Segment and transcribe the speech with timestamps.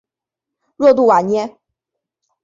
[0.77, 1.59] 若杜瓦涅。